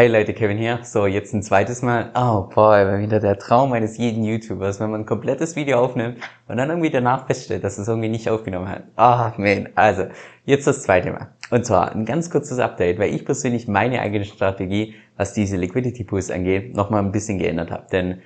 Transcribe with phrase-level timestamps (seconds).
[0.00, 0.78] Hi Leute, Kevin hier.
[0.82, 2.10] So, jetzt ein zweites Mal.
[2.14, 6.16] Oh boy, wieder der Traum eines jeden YouTubers, wenn man ein komplettes Video aufnimmt
[6.48, 8.84] und dann irgendwie danach feststellt, dass es irgendwie nicht aufgenommen hat.
[8.96, 9.68] Ah, oh, man.
[9.74, 10.06] Also,
[10.46, 11.28] jetzt das zweite Mal.
[11.50, 16.04] Und zwar ein ganz kurzes Update, weil ich persönlich meine eigene Strategie, was diese Liquidity
[16.04, 17.84] Pools angeht, nochmal ein bisschen geändert habe.
[17.92, 18.22] Denn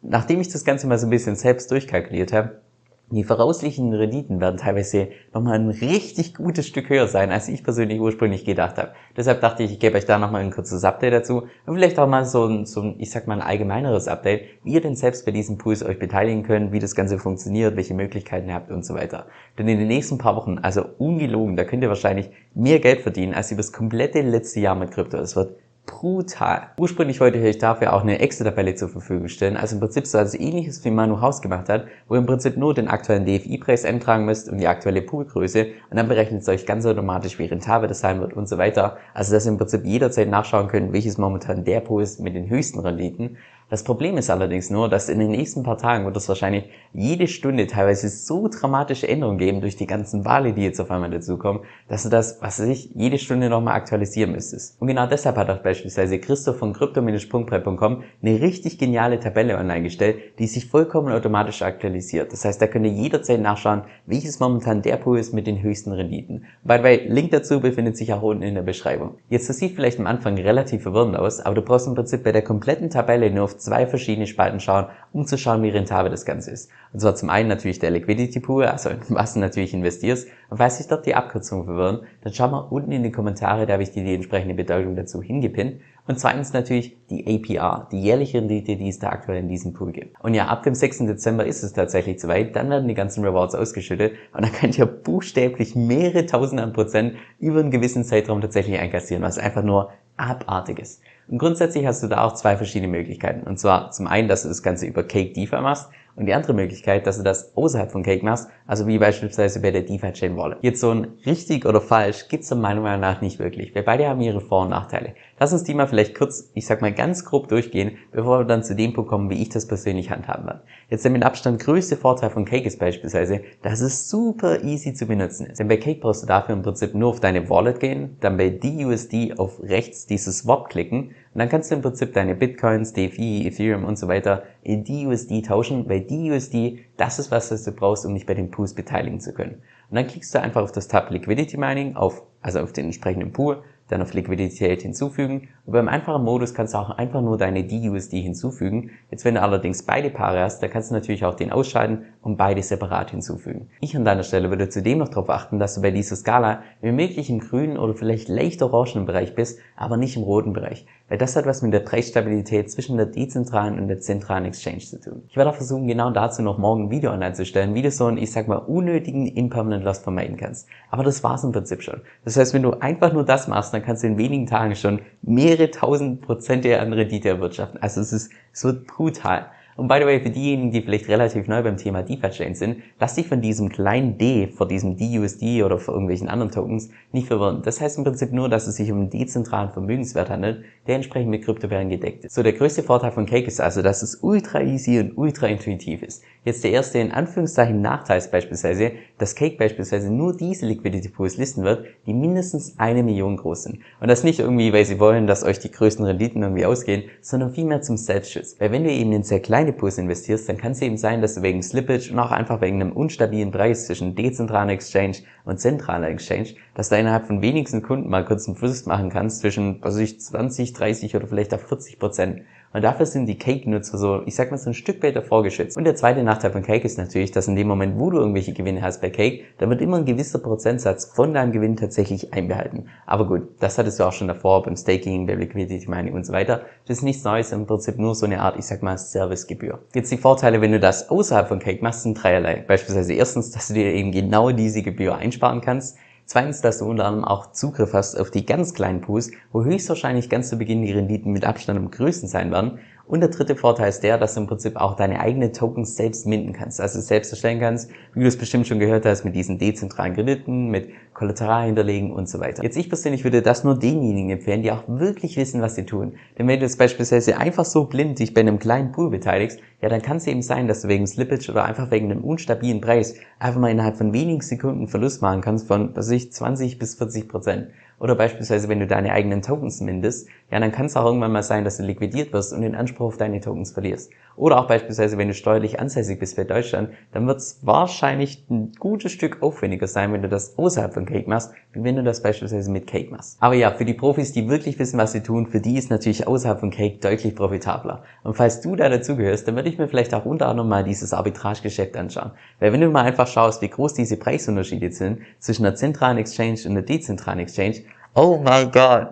[0.00, 2.62] nachdem ich das Ganze mal so ein bisschen selbst durchkalkuliert habe,
[3.10, 8.00] die vorausliegenden Renditen werden teilweise nochmal ein richtig gutes Stück höher sein, als ich persönlich
[8.00, 8.92] ursprünglich gedacht habe.
[9.16, 12.06] Deshalb dachte ich, ich gebe euch da nochmal ein kurzes Update dazu und vielleicht auch
[12.06, 15.24] mal so ein, so ein, ich sag mal, ein allgemeineres Update, wie ihr denn selbst
[15.24, 18.84] bei diesen Pools euch beteiligen könnt, wie das Ganze funktioniert, welche Möglichkeiten ihr habt und
[18.84, 19.26] so weiter.
[19.58, 23.32] Denn in den nächsten paar Wochen, also ungelogen, da könnt ihr wahrscheinlich mehr Geld verdienen,
[23.32, 25.16] als über das komplette letzte Jahr mit Krypto.
[25.16, 25.56] Es wird
[25.88, 26.68] brutal.
[26.78, 30.34] Ursprünglich wollte ich dafür auch eine Excel-Tabelle zur Verfügung stellen, also im Prinzip so etwas
[30.34, 34.24] ähnliches wie Manu Haus gemacht hat, wo ihr im Prinzip nur den aktuellen DFI-Preis eintragen
[34.24, 38.00] müsst und die aktuelle Poolgröße und dann berechnet es euch ganz automatisch, wie rentabel das
[38.00, 38.98] sein wird und so weiter.
[39.14, 42.48] Also dass ihr im Prinzip jederzeit nachschauen könnt, welches momentan der Pool ist mit den
[42.48, 43.38] höchsten Renditen
[43.70, 47.26] das Problem ist allerdings nur, dass in den nächsten paar Tagen wird es wahrscheinlich jede
[47.28, 51.62] Stunde teilweise so dramatische Änderungen geben durch die ganzen Wale, die jetzt auf einmal dazukommen,
[51.86, 54.80] dass du das, was weiß ich, jede Stunde nochmal aktualisieren müsstest.
[54.80, 60.16] Und genau deshalb hat auch beispielsweise Christoph von crypto-sprungbrett.com eine richtig geniale Tabelle online gestellt,
[60.38, 62.32] die sich vollkommen automatisch aktualisiert.
[62.32, 65.92] Das heißt, da könnt ihr jederzeit nachschauen, welches momentan der Pool ist mit den höchsten
[65.92, 66.46] Renditen.
[66.64, 69.16] By the way, Link dazu befindet sich auch unten in der Beschreibung.
[69.28, 72.32] Jetzt, das sieht vielleicht am Anfang relativ verwirrend aus, aber du brauchst im Prinzip bei
[72.32, 76.24] der kompletten Tabelle nur auf zwei verschiedene Spalten schauen, um zu schauen, wie rentabel das
[76.24, 76.70] Ganze ist.
[76.92, 80.28] Und zwar zum einen natürlich der Liquidity Pool, also in was du natürlich investierst.
[80.48, 83.74] Und falls sich dort die Abkürzungen verwirren, dann schau mal unten in die Kommentare, da
[83.74, 85.80] habe ich dir die entsprechende Bedeutung dazu hingepinnt.
[86.08, 89.92] Und zweitens natürlich die APR, die jährliche Rendite, die es da aktuell in diesem Pool
[89.92, 90.18] gibt.
[90.20, 91.00] Und ja, ab dem 6.
[91.00, 94.86] Dezember ist es tatsächlich soweit, dann werden die ganzen Rewards ausgeschüttet und dann könnt ihr
[94.86, 100.78] buchstäblich mehrere tausend an Prozent über einen gewissen Zeitraum tatsächlich einkassieren, was einfach nur abartig
[100.78, 101.02] ist.
[101.28, 103.46] Und grundsätzlich hast du da auch zwei verschiedene Möglichkeiten.
[103.46, 106.52] Und zwar zum einen, dass du das Ganze über Cake DeFi machst und die andere
[106.52, 110.36] Möglichkeit, dass du das außerhalb von Cake machst, also wie beispielsweise bei der DeFi Chain
[110.36, 110.58] Wallet.
[110.62, 114.20] Jetzt so ein richtig oder falsch gibt's meiner Meinung nach nicht wirklich, weil beide haben
[114.20, 115.14] ihre Vor- und Nachteile.
[115.38, 118.64] Lass uns die mal vielleicht kurz, ich sag mal ganz grob durchgehen, bevor wir dann
[118.64, 120.62] zu dem Punkt kommen, wie ich das persönlich handhaben werde.
[120.90, 125.06] Jetzt der mit Abstand größte Vorteil von Cake ist beispielsweise, dass es super easy zu
[125.06, 125.60] benutzen ist.
[125.60, 128.50] Denn bei Cake brauchst du dafür im Prinzip nur auf deine Wallet gehen, dann bei
[128.50, 133.46] DUSD auf rechts dieses Swap klicken und dann kannst du im Prinzip deine Bitcoins, DeFi,
[133.46, 138.04] Ethereum und so weiter in DUSD tauschen, weil DUSD das ist was, was du brauchst,
[138.04, 139.62] um dich bei den Pools beteiligen zu können.
[139.88, 143.30] Und dann klickst du einfach auf das Tab Liquidity Mining, auf, also auf den entsprechenden
[143.30, 145.48] Pool, dann auf Liquidität hinzufügen.
[145.66, 148.90] Und beim einfachen Modus kannst du auch einfach nur deine DUSD hinzufügen.
[149.10, 152.36] Jetzt, wenn du allerdings beide Paare hast, dann kannst du natürlich auch den ausschalten und
[152.36, 153.68] beide separat hinzufügen.
[153.80, 156.92] Ich an deiner Stelle würde zudem noch darauf achten, dass du bei dieser Skala wie
[156.92, 160.86] möglich im grünen oder vielleicht leicht orangenen Bereich bist, aber nicht im roten Bereich.
[161.08, 165.00] Weil das hat was mit der Preisstabilität zwischen der dezentralen und der zentralen Exchange zu
[165.00, 165.22] tun.
[165.28, 167.90] Ich werde auch versuchen, genau dazu noch morgen ein Video online zu stellen, wie du
[167.90, 170.68] so einen, ich sag mal, unnötigen Impermanent Loss vermeiden kannst.
[170.90, 172.02] Aber das war's im Prinzip schon.
[172.24, 175.00] Das heißt, wenn du einfach nur das machst, dann kannst du in wenigen Tagen schon
[175.22, 177.80] mehrere tausend Prozente an Rendite erwirtschaften.
[177.80, 179.46] Also es ist, es wird brutal.
[179.76, 183.14] Und by the way, für diejenigen, die vielleicht relativ neu beim Thema DeFi-Chain sind, lass
[183.14, 187.62] dich von diesem kleinen D vor diesem DUSD oder vor irgendwelchen anderen Tokens nicht verwirren.
[187.62, 191.30] Das heißt im Prinzip nur, dass es sich um einen dezentralen Vermögenswert handelt, der entsprechend
[191.30, 192.34] mit Kryptowährungen gedeckt ist.
[192.34, 196.02] So, der größte Vorteil von Cake ist also, dass es ultra easy und ultra intuitiv
[196.02, 196.22] ist.
[196.44, 201.36] Jetzt der erste in Anführungszeichen Nachteil ist beispielsweise, dass Cake beispielsweise nur diese Liquidity Pools
[201.36, 203.80] listen wird, die mindestens eine Million groß sind.
[204.00, 207.52] Und das nicht irgendwie, weil sie wollen, dass euch die größten Renditen irgendwie ausgehen, sondern
[207.52, 208.56] vielmehr zum Selbstschutz.
[208.58, 211.34] Weil wenn du eben in sehr kleine Pools investierst, dann kann es eben sein, dass
[211.34, 216.08] du wegen Slippage und auch einfach wegen einem unstabilen Preis zwischen dezentraler Exchange und zentraler
[216.08, 219.94] Exchange, dass du innerhalb von wenigsten Kunden mal kurz einen Verlust machen kannst zwischen, was
[219.94, 222.42] weiß ich, 20, 30 oder vielleicht auch 40 Prozent.
[222.72, 225.76] Und dafür sind die Cake-Nutzer so, ich sag mal, so ein Stück weiter vorgeschützt.
[225.76, 228.52] Und der zweite Nachteil von Cake ist natürlich, dass in dem Moment, wo du irgendwelche
[228.52, 232.88] Gewinne hast bei Cake, da wird immer ein gewisser Prozentsatz von deinem Gewinn tatsächlich einbehalten.
[233.06, 236.32] Aber gut, das hattest du auch schon davor beim Staking, beim Liquidity Mining und so
[236.34, 236.62] weiter.
[236.86, 239.78] Das ist nichts Neues, im Prinzip nur so eine Art, ich sag mal, Servicegebühr.
[239.94, 242.64] Jetzt die Vorteile, wenn du das außerhalb von Cake machst, sind dreierlei.
[242.66, 245.96] Beispielsweise erstens, dass du dir eben genau diese Gebühr einsparen kannst.
[246.28, 250.28] Zweitens, dass du unter anderem auch Zugriff hast auf die ganz kleinen Pools, wo höchstwahrscheinlich
[250.28, 252.80] ganz zu Beginn die Renditen mit Abstand am größten sein werden.
[253.08, 256.26] Und der dritte Vorteil ist der, dass du im Prinzip auch deine eigenen Tokens selbst
[256.26, 259.58] minden kannst, also selbst erstellen kannst, wie du es bestimmt schon gehört hast, mit diesen
[259.58, 262.62] dezentralen Krediten, mit Kollateral hinterlegen und so weiter.
[262.62, 266.16] Jetzt ich persönlich würde das nur denjenigen empfehlen, die auch wirklich wissen, was sie tun.
[266.38, 269.88] Denn wenn du jetzt beispielsweise einfach so blind dich bei einem kleinen Pool beteiligst, ja,
[269.88, 273.14] dann kann es eben sein, dass du wegen Slippage oder einfach wegen einem unstabilen Preis
[273.38, 276.96] einfach mal innerhalb von wenigen Sekunden Verlust machen kannst von, was weiß ich, 20 bis
[276.96, 277.68] 40 Prozent.
[278.00, 281.42] Oder beispielsweise, wenn du deine eigenen Tokens mindest, ja, dann kann es auch irgendwann mal
[281.42, 284.12] sein, dass du liquidiert wirst und den Anspruch auf deine Tokens verlierst.
[284.38, 288.70] Oder auch beispielsweise, wenn du steuerlich ansässig bist bei Deutschland, dann wird es wahrscheinlich ein
[288.78, 292.22] gutes Stück aufwendiger sein, wenn du das außerhalb von Cake machst, wie wenn du das
[292.22, 293.36] beispielsweise mit Cake machst.
[293.40, 296.28] Aber ja, für die Profis, die wirklich wissen, was sie tun, für die ist natürlich
[296.28, 298.04] außerhalb von Cake deutlich profitabler.
[298.22, 301.12] Und falls du da dazugehörst, dann würde ich mir vielleicht auch unter anderem mal dieses
[301.12, 302.30] Arbitragegeschäft anschauen.
[302.60, 306.60] Weil wenn du mal einfach schaust, wie groß diese Preisunterschiede sind zwischen einer zentralen Exchange
[306.64, 307.78] und einer dezentralen Exchange,
[308.20, 309.10] Oh mein Gott.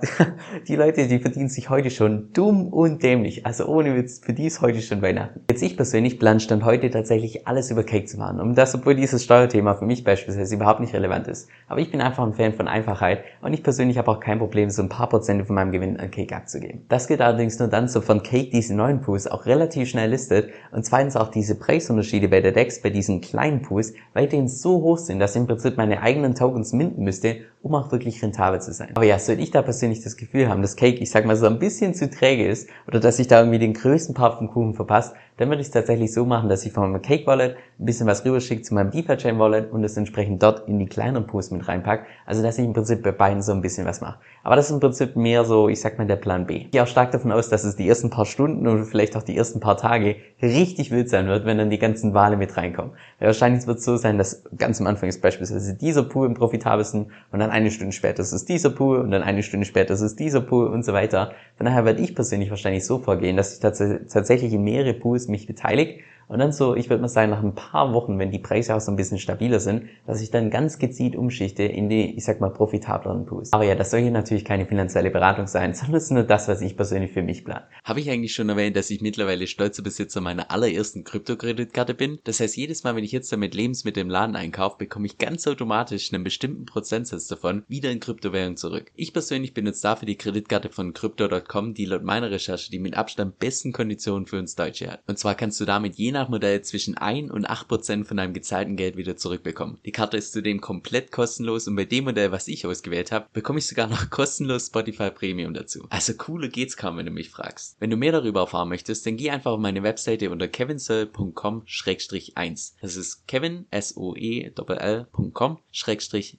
[0.66, 3.46] Die Leute, die verdienen sich heute schon dumm und dämlich.
[3.46, 5.42] Also ohne Witz, für die ist heute schon Weihnachten.
[5.48, 8.40] Jetzt ich persönlich plan stand heute tatsächlich alles über Cake zu machen.
[8.40, 11.48] Und das, obwohl dieses Steuerthema für mich beispielsweise überhaupt nicht relevant ist.
[11.68, 14.70] Aber ich bin einfach ein Fan von Einfachheit und ich persönlich habe auch kein Problem,
[14.70, 16.84] so ein paar Prozente von meinem Gewinn an Cake abzugeben.
[16.88, 20.50] Das geht allerdings nur dann, so von Cake diese neuen Pools auch relativ schnell listet
[20.72, 24.98] und zweitens auch diese Preisunterschiede bei der DEX bei diesen kleinen Pools weiterhin so hoch
[24.98, 28.72] sind, dass ich im Prinzip meine eigenen Tokens minden müsste, um auch wirklich rentabel zu
[28.72, 28.95] sein.
[28.96, 31.44] Aber ja, sollte ich da persönlich das Gefühl haben, dass Cake, ich sag mal, so
[31.44, 34.72] ein bisschen zu träge ist oder dass ich da irgendwie den größten Part vom Kuchen
[34.72, 37.84] verpasst, dann würde ich es tatsächlich so machen, dass ich von meinem Cake Wallet ein
[37.84, 41.50] bisschen was rüberschicke zu meinem DeFi-Chain Wallet und es entsprechend dort in die kleineren Pools
[41.50, 42.06] mit reinpacke.
[42.24, 44.18] Also, dass ich im Prinzip bei beiden so ein bisschen was mache.
[44.42, 46.56] Aber das ist im Prinzip mehr so, ich sag mal, der Plan B.
[46.56, 49.22] Ich gehe auch stark davon aus, dass es die ersten paar Stunden oder vielleicht auch
[49.22, 52.92] die ersten paar Tage richtig wild sein wird, wenn dann die ganzen Wale mit reinkommen.
[53.18, 56.34] Weil wahrscheinlich wird es so sein, dass ganz am Anfang ist beispielsweise dieser Pool im
[56.34, 59.94] profitabelsten und dann eine Stunde später ist es dieser Pool und dann eine Stunde später
[59.94, 61.32] ist es dieser Pool und so weiter.
[61.56, 65.25] Von daher werde ich persönlich wahrscheinlich so vorgehen, dass ich tats tatsächlich in mehrere Pools
[65.28, 68.38] mich beteilige und dann so, ich würde mal sagen, nach ein paar Wochen, wenn die
[68.38, 72.16] Preise auch so ein bisschen stabiler sind, dass ich dann ganz gezielt umschichte in die,
[72.16, 73.52] ich sag mal, profitableren Pools.
[73.52, 76.48] Aber ja, das soll hier natürlich keine finanzielle Beratung sein, sondern es ist nur das,
[76.48, 77.66] was ich persönlich für mich plane.
[77.84, 82.18] Habe ich eigentlich schon erwähnt, dass ich mittlerweile stolzer Besitzer meiner allerersten Kryptokreditkarte bin?
[82.24, 85.46] Das heißt, jedes Mal, wenn ich jetzt damit Lebensmittel im Laden einkaufe, bekomme ich ganz
[85.46, 88.90] automatisch einen bestimmten Prozentsatz davon wieder in Kryptowährung zurück.
[88.96, 93.38] Ich persönlich benutze dafür die Kreditkarte von Crypto.com, die laut meiner Recherche die mit Abstand
[93.38, 95.02] besten Konditionen für uns Deutsche hat.
[95.06, 98.76] Und zwar kannst du damit je nach Modell zwischen 1 und 8% von deinem gezahlten
[98.76, 99.78] Geld wieder zurückbekommen.
[99.84, 103.58] Die Karte ist zudem komplett kostenlos und bei dem Modell, was ich ausgewählt habe, bekomme
[103.58, 105.86] ich sogar noch kostenlos Spotify Premium dazu.
[105.90, 107.76] Also cooler geht's kaum, wenn du mich fragst.
[107.78, 112.72] Wenn du mehr darüber erfahren möchtest, dann geh einfach auf meine Webseite unter kevinsoe.com-1.
[112.80, 115.58] Das ist kevin, S-O-E-L.com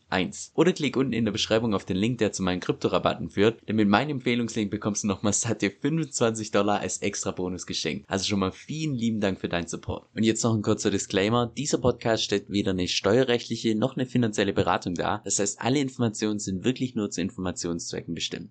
[0.10, 0.52] 1.
[0.56, 3.76] Oder klick unten in der Beschreibung auf den Link, der zu meinen Kryptorabatten führt, denn
[3.76, 8.10] mit meinem Empfehlungslink bekommst du nochmal satte 25 Dollar als extra Bonus geschenkt.
[8.10, 10.08] Also schon mal vielen lieben Dank für Support.
[10.16, 11.52] Und jetzt noch ein kurzer Disclaimer.
[11.58, 15.22] Dieser Podcast stellt weder eine steuerrechtliche noch eine finanzielle Beratung dar.
[15.24, 18.50] Das heißt, alle Informationen sind wirklich nur zu Informationszwecken bestimmt.